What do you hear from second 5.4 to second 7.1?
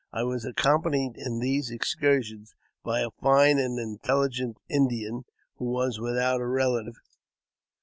who was without a relative.